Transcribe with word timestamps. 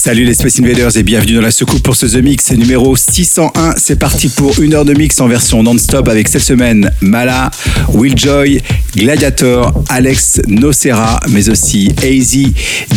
Salut 0.00 0.24
les 0.24 0.34
Space 0.34 0.60
Invaders 0.60 0.96
et 0.96 1.02
bienvenue 1.02 1.34
dans 1.34 1.40
la 1.40 1.50
secoupe 1.50 1.82
pour 1.82 1.96
ce 1.96 2.06
The 2.06 2.22
Mix 2.22 2.52
numéro 2.52 2.94
601. 2.94 3.74
C'est 3.76 3.98
parti 3.98 4.28
pour 4.28 4.60
une 4.60 4.74
heure 4.74 4.84
de 4.84 4.94
mix 4.94 5.20
en 5.20 5.26
version 5.26 5.64
non-stop 5.64 6.06
avec 6.06 6.28
cette 6.28 6.44
semaine 6.44 6.92
Mala, 7.00 7.50
Willjoy, 7.92 8.62
Gladiator, 8.94 9.74
Alex 9.88 10.40
Nocera, 10.46 11.18
mais 11.30 11.48
aussi 11.48 11.90
AZ, 12.00 12.30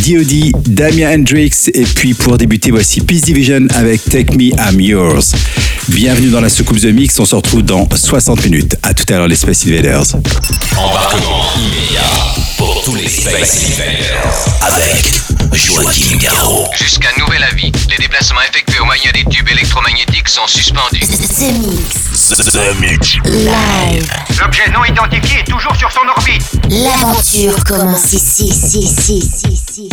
D.O.D., 0.06 0.52
Damien 0.68 1.18
Hendrix 1.18 1.50
et 1.74 1.82
puis 1.82 2.14
pour 2.14 2.38
débuter 2.38 2.70
voici 2.70 3.00
Peace 3.00 3.22
Division 3.22 3.66
avec 3.74 4.04
Take 4.04 4.36
Me 4.36 4.52
I'm 4.70 4.80
Yours. 4.80 5.32
Bienvenue 5.88 6.30
dans 6.30 6.40
la 6.40 6.48
secoupe 6.48 6.80
The 6.80 6.84
Mix, 6.84 7.18
on 7.18 7.24
se 7.24 7.34
retrouve 7.34 7.62
dans 7.62 7.88
60 7.92 8.44
minutes. 8.44 8.76
À 8.84 8.94
tout 8.94 9.12
à 9.12 9.16
l'heure 9.16 9.28
les 9.28 9.34
Space 9.34 9.66
Invaders. 9.66 10.14
Embarquement 10.78 11.46
immédiat 11.56 12.00
pour 12.56 12.80
tous 12.84 12.94
les 12.94 13.08
Space 13.08 13.72
Invaders 13.72 14.46
avec 14.60 15.12
Joachim 15.52 16.16
Garraud. 16.16 16.68
Jusqu'à 16.76 17.10
nouvel 17.18 17.42
avis, 17.44 17.70
les 17.90 17.96
déplacements 17.98 18.40
effectués 18.40 18.80
au 18.80 18.84
moyen 18.84 19.10
des 19.12 19.24
tubes 19.24 19.48
électromagnétiques 19.48 20.28
sont 20.28 20.46
suspendus. 20.46 21.00
The 21.00 21.52
Mix. 21.52 22.28
The 22.52 22.80
Mix. 22.80 23.16
Live. 23.24 24.10
L'objet 24.40 24.70
non 24.72 24.84
identifié 24.84 25.40
est 25.40 25.50
toujours 25.50 25.76
sur 25.76 25.90
son 25.92 26.08
orbite. 26.08 26.42
L'aventure 26.70 27.62
commence 27.64 28.12
ici, 28.12 28.46
ici, 28.46 28.78
ici, 28.78 29.18
ici, 29.18 29.48
ici, 29.50 29.88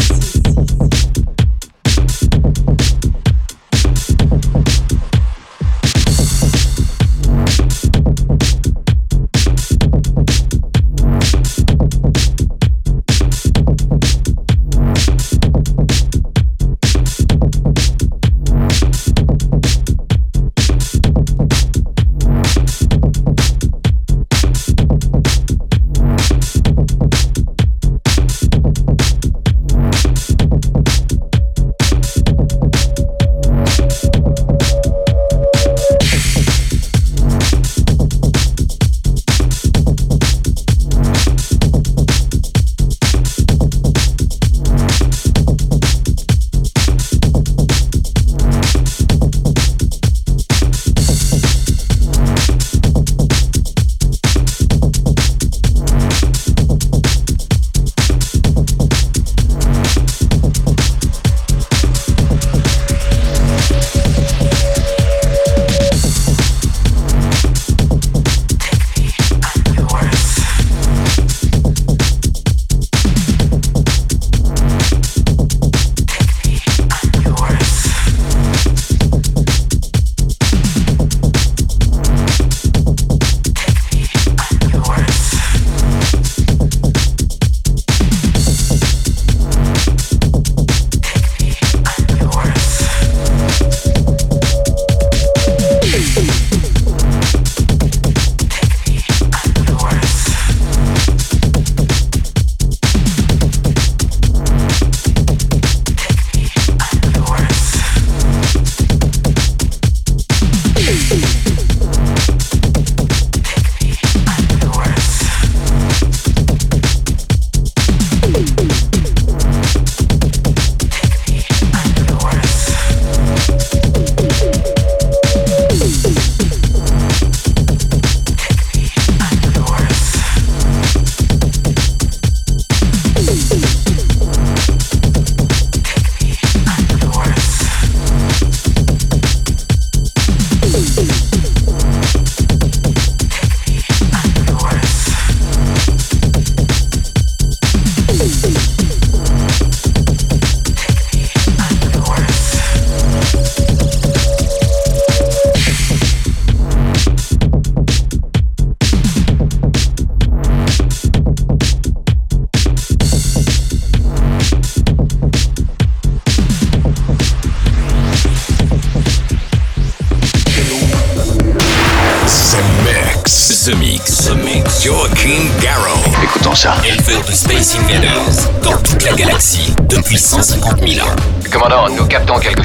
Captons 182.09 182.39
quelque 182.39 182.58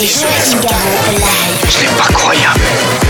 Live. 0.00 0.70
C'est 1.68 1.96
pas 1.96 2.12
croyable. 2.12 2.60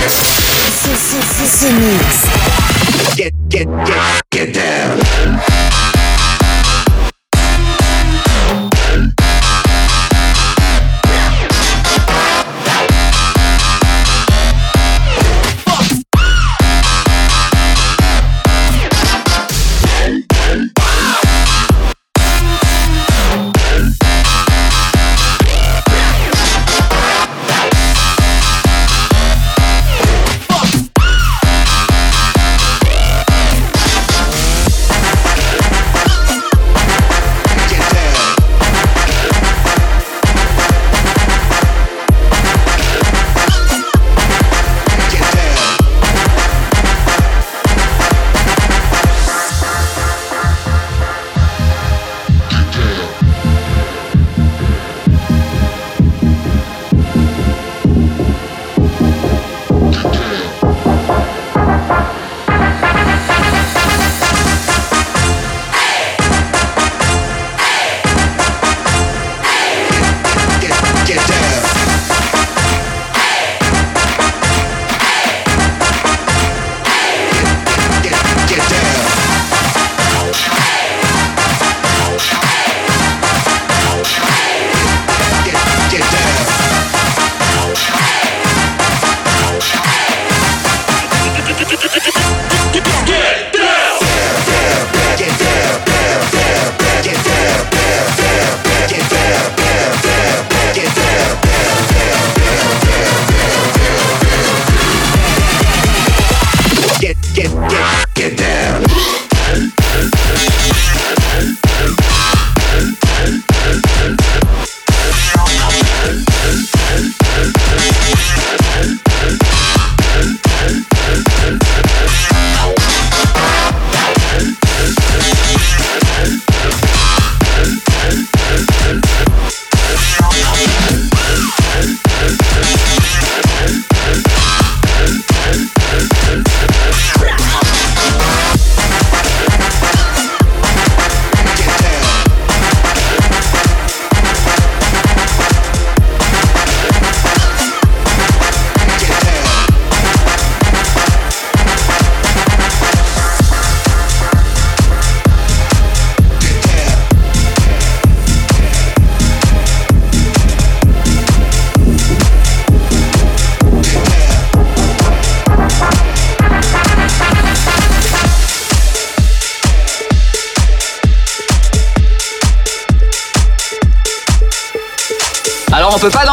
Ce, 0.08 0.88
ce, 0.88 1.16
ce, 1.20 1.58
ce 1.58 1.72
mix. 1.72 3.16
Get, 3.16 3.32
get, 3.48 3.66
get. 3.86 4.23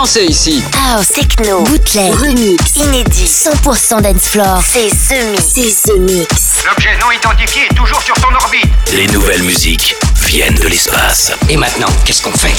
Danser 0.01 0.25
ici. 0.25 0.63
House, 0.73 1.09
techno, 1.09 1.61
bootleg, 1.61 2.11
remix, 2.15 2.75
inédit, 2.75 3.27
100% 3.27 4.01
dance 4.01 4.29
floor. 4.29 4.59
C'est 4.67 4.89
The 4.89 5.29
Mix. 5.29 5.43
C'est 5.53 5.91
The 5.91 5.99
Mix. 5.99 6.63
L'objet 6.65 6.97
non 6.99 7.11
identifié 7.11 7.67
est 7.69 7.75
toujours 7.75 8.01
sur 8.01 8.15
son 8.15 8.33
orbite. 8.33 8.65
Les 8.95 9.05
nouvelles 9.05 9.43
musiques 9.43 9.95
viennent 10.25 10.55
de 10.55 10.67
l'espace. 10.67 11.31
Et 11.49 11.55
maintenant, 11.55 11.85
qu'est-ce 12.03 12.23
qu'on 12.23 12.31
fait? 12.31 12.55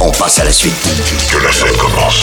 On 0.00 0.10
passe 0.12 0.38
à 0.38 0.44
la 0.44 0.52
suite. 0.52 0.72
Que 1.30 1.36
la 1.36 1.52
fête 1.52 1.76
commence. 1.76 2.22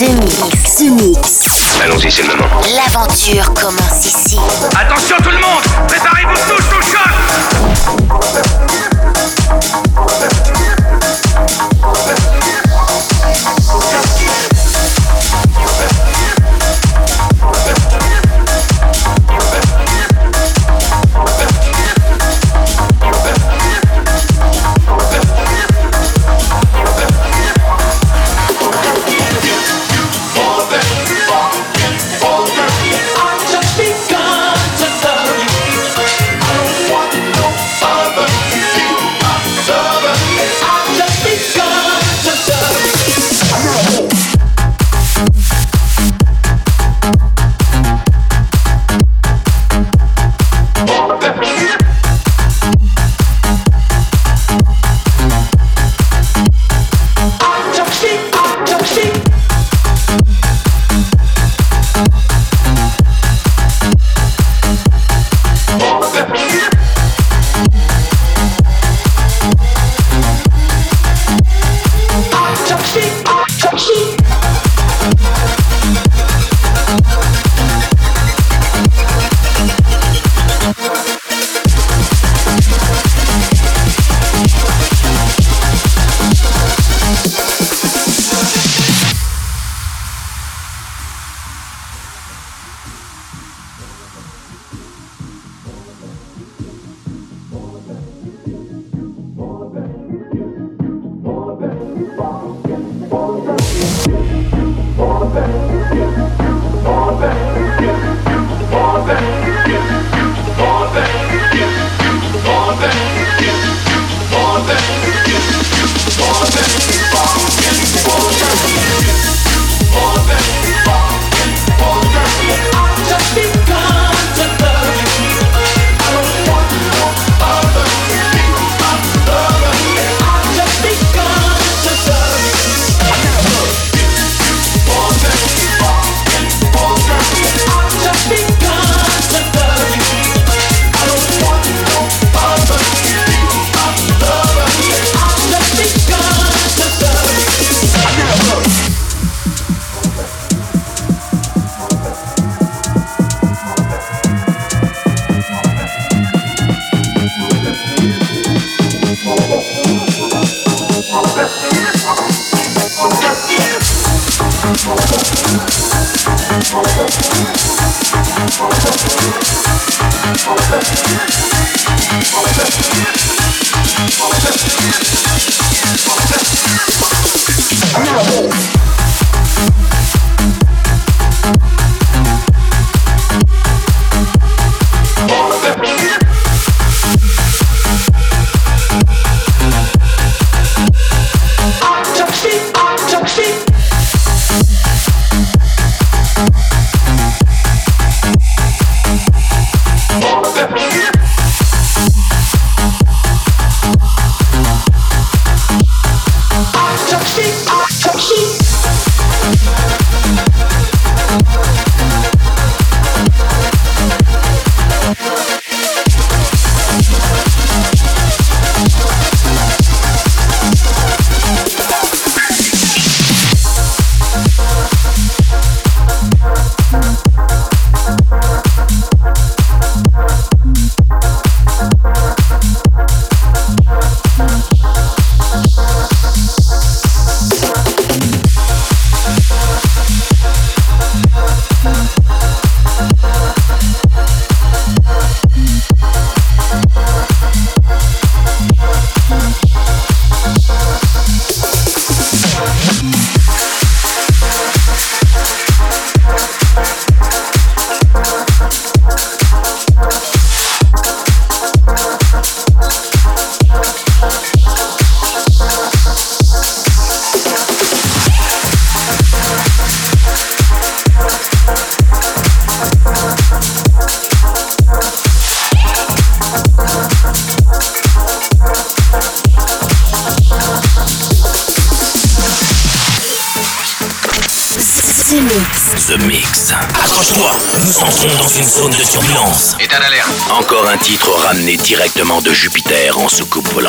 C'est 0.00 0.06
The 0.06 0.14
Mix. 0.14 0.34
The 0.38 0.44
Mix. 0.44 0.59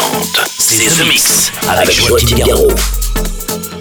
Volante. 0.09 0.41
C'est 0.57 0.85
The 0.87 1.07
Mix 1.07 1.51
avec 1.67 1.95
Tigaro. 2.25 2.67
know 2.67 3.81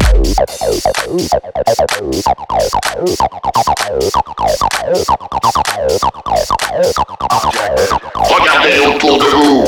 Regardez 8.15 8.79
autour 8.87 9.17
de 9.17 9.25
vous. 9.25 9.65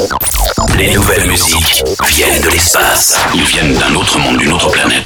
Les 0.77 0.93
nouvelles 0.93 1.27
musiques 1.27 1.83
viennent 2.07 2.41
de 2.41 2.49
l'espace. 2.49 3.19
Ils 3.33 3.43
viennent 3.43 3.75
d'un 3.75 3.95
autre 3.95 4.19
monde, 4.19 4.37
d'une 4.37 4.53
autre 4.53 4.69
planète. 4.69 5.05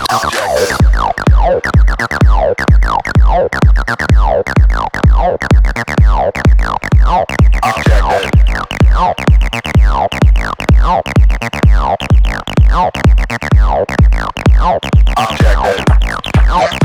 Objective. 14.60 16.77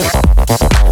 Vamos 0.00 0.14
lá. 0.14 0.89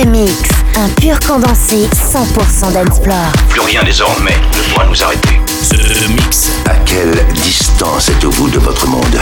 Ce 0.00 0.06
mix, 0.06 0.32
un 0.76 0.88
pur 1.00 1.18
condensé 1.26 1.88
100% 1.92 2.72
d'Ensplore. 2.72 3.32
Plus 3.48 3.60
rien 3.60 3.82
désormais 3.82 4.36
ne 4.56 4.72
pourra 4.72 4.86
nous 4.86 5.02
arrêter. 5.02 5.40
Ce 5.60 6.08
mix. 6.08 6.50
À 6.66 6.76
quelle 6.86 7.26
distance 7.34 8.08
êtes-vous 8.08 8.48
de 8.48 8.60
votre 8.60 8.86
monde? 8.86 9.18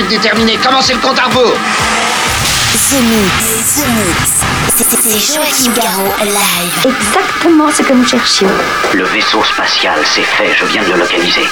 Objectif 0.00 0.08
déterminé, 0.08 0.56
commencez 0.56 0.94
le 0.94 1.00
compte 1.00 1.18
à 1.18 1.24
rebours? 1.24 1.52
The 1.52 3.02
Mix, 3.02 3.74
The 3.74 3.86
Mix. 3.88 4.30
C'est 4.76 5.34
Joachim 5.34 5.72
Garraud 5.74 6.12
live. 6.24 6.86
Exactement 6.86 7.70
ce 7.70 7.82
que 7.82 7.92
nous 7.92 8.06
cherchions. 8.06 8.48
Le 8.94 9.04
vaisseau 9.04 9.42
spatial, 9.44 9.98
c'est 10.04 10.22
fait, 10.22 10.54
je 10.58 10.64
viens 10.66 10.82
de 10.84 10.92
le 10.92 11.00
localiser. 11.00 11.46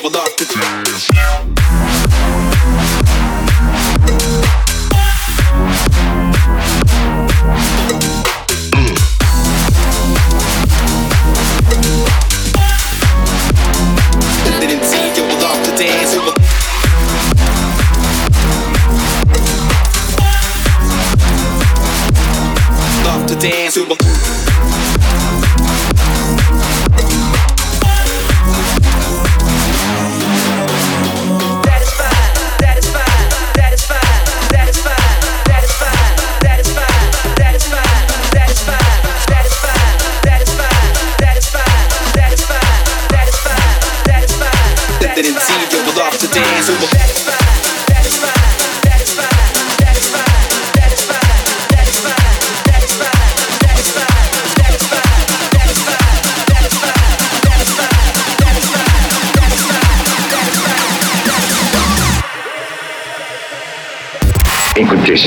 lot 0.00 0.38
to 0.38 0.44
do. 0.44 2.01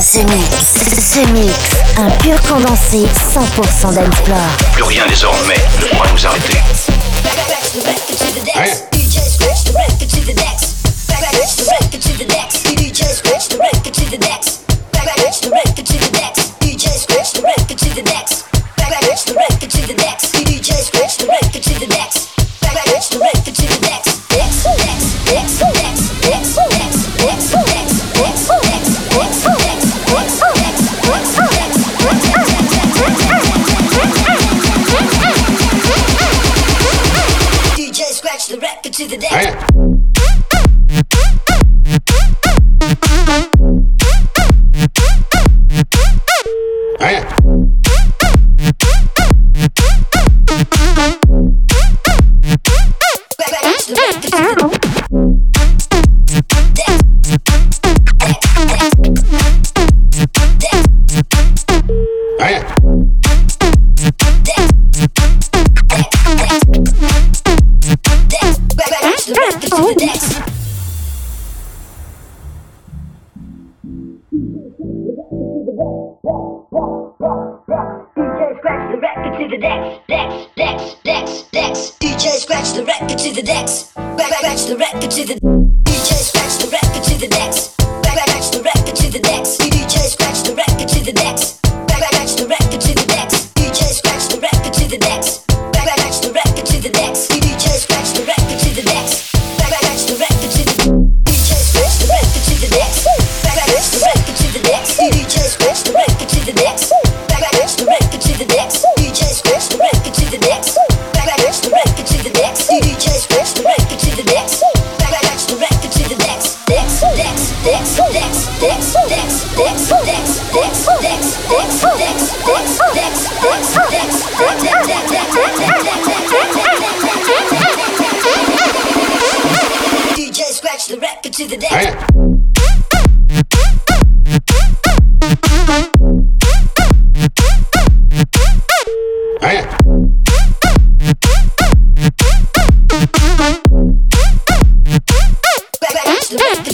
ce 0.00 0.18
mix. 0.18 0.74
Ce 1.00 1.20
mix, 1.30 1.54
un 1.96 2.10
pur 2.18 2.38
condensé 2.42 3.06
100% 3.32 3.94
d'Ensplore. 3.94 4.38
Plus 4.72 4.82
rien 4.82 5.06
désormais 5.08 5.54
ne 5.80 5.86
pourra 5.86 6.06
nous 6.12 6.26
arrêter. 6.26 6.58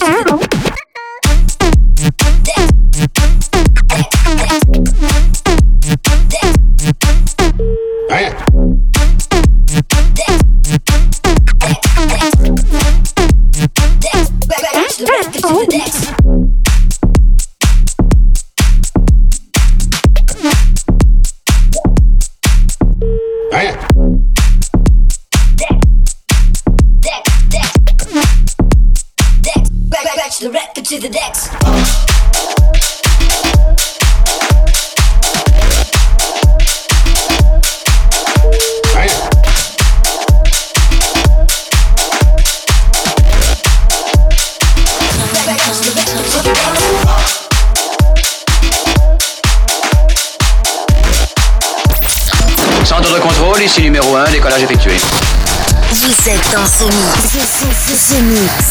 Ciao. 0.02 0.41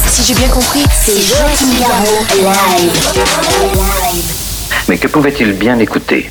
Si 0.10 0.24
j'ai 0.24 0.34
bien 0.34 0.50
compris, 0.50 0.84
c'est 0.92 1.14
Joachim 1.14 1.72
live. 4.10 4.34
Mais 4.90 4.98
que 4.98 5.08
pouvait-il 5.08 5.54
bien 5.54 5.80
écouter 5.80 6.30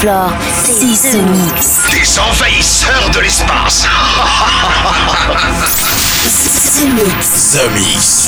C'est 0.00 0.96
ce 0.96 1.18
mix. 1.18 1.90
Des 1.90 2.18
envahisseurs 2.18 3.10
de 3.12 3.20
l'espace. 3.20 3.86
Ce 6.30 6.86
Mix. 6.86 7.58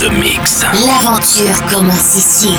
The 0.01 0.11
Mix. 0.13 0.65
L'aventure 0.85 1.65
commence 1.71 2.17
ici. 2.17 2.59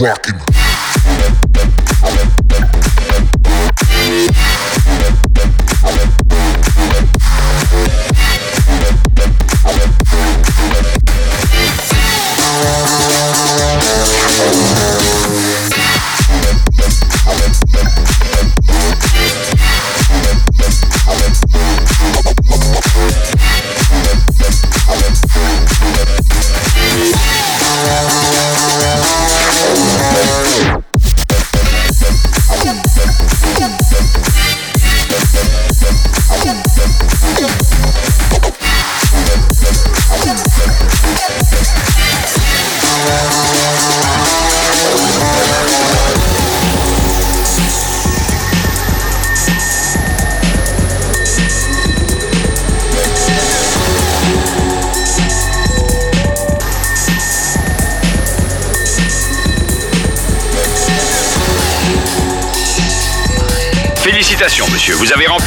rockin'. 0.00 0.57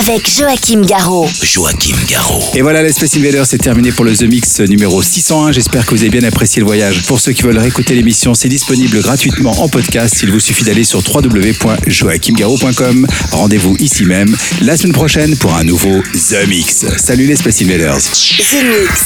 Avec 0.00 0.28
Joachim 0.28 0.80
Garraud. 0.80 1.28
Joachim 1.40 1.94
Garraud. 2.08 2.42
Et 2.54 2.62
voilà, 2.62 2.82
les 2.82 2.92
Space 2.92 3.16
Invaders, 3.16 3.46
c'est 3.46 3.58
terminé 3.58 3.92
pour 3.92 4.04
le 4.04 4.16
The 4.16 4.22
Mix 4.22 4.58
numéro 4.60 5.00
601. 5.00 5.52
J'espère 5.52 5.86
que 5.86 5.94
vous 5.94 6.00
avez 6.00 6.10
bien 6.10 6.24
apprécié 6.24 6.58
le 6.58 6.66
voyage. 6.66 7.02
Pour 7.02 7.20
ceux 7.20 7.30
qui 7.30 7.42
veulent 7.42 7.58
réécouter 7.58 7.94
l'émission, 7.94 8.34
c'est 8.34 8.48
disponible 8.48 9.00
gratuitement 9.00 9.52
en 9.62 9.68
podcast. 9.68 10.16
Il 10.24 10.32
vous 10.32 10.40
suffit 10.40 10.64
d'aller 10.64 10.82
sur 10.82 10.98
www.joachimgarraud.com. 10.98 13.06
Rendez-vous 13.30 13.76
ici 13.78 14.04
même 14.04 14.36
la 14.62 14.76
semaine 14.76 14.94
prochaine 14.94 15.36
pour 15.36 15.54
un 15.54 15.62
nouveau 15.62 16.02
The 16.12 16.48
Mix. 16.48 16.86
Salut 16.96 17.26
les 17.26 17.36
Space 17.36 17.62
Invaders. 17.62 17.98
The 17.98 18.64
Mix. 18.64 19.04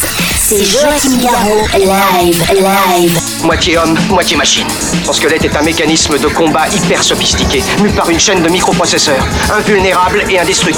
C'est 0.48 0.64
Joachim 0.64 1.18
Garraud, 1.22 1.68
live, 1.76 2.42
live. 2.54 3.20
Moitié 3.44 3.76
homme, 3.76 3.94
moitié 4.08 4.38
machine. 4.38 4.66
Son 5.04 5.12
squelette 5.12 5.44
est 5.44 5.54
un 5.54 5.60
mécanisme 5.62 6.18
de 6.18 6.28
combat 6.28 6.66
hyper 6.74 7.04
sophistiqué, 7.04 7.62
mu 7.82 7.90
par 7.90 8.08
une 8.08 8.18
chaîne 8.18 8.42
de 8.42 8.48
microprocesseurs, 8.48 9.28
invulnérable 9.52 10.24
et 10.30 10.38
indestructible. 10.38 10.77